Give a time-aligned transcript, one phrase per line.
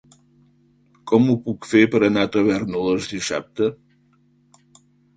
[1.11, 3.73] Com ho puc fer per anar a Tavèrnoles dissabte?